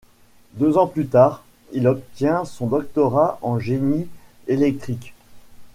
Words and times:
Deux 0.53 0.79
ans 0.79 0.87
plus 0.87 1.05
tard, 1.05 1.43
il 1.73 1.87
obtient 1.87 2.43
son 2.43 2.65
doctorat 2.65 3.37
en 3.43 3.59
génie 3.59 4.07
électrique. 4.47 5.13